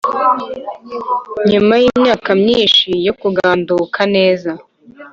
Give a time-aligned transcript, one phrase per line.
[1.49, 4.51] nyuma yimyaka myinshi yo kuganduka neza,